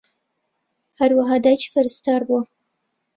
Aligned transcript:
ھەروەھا 0.99 1.35
دایکی 1.43 1.69
پەرستار 1.73 2.21
بووە 2.27 2.41